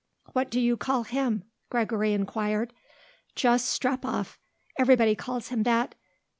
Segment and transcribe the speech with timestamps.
[0.33, 2.73] "What do you call him?" Gregory inquired.
[3.35, 4.39] "Just Strepoff;
[4.79, 5.93] everybody calls him that.